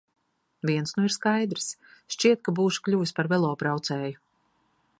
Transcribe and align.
Viens 0.69 0.93
nu 0.99 1.03
ir 1.09 1.13
skaidrs– 1.15 1.67
šķiet, 2.15 2.41
ka 2.47 2.53
būšu 2.61 2.85
kļuvis 2.87 3.13
par 3.19 3.29
velobraucēju. 3.35 4.19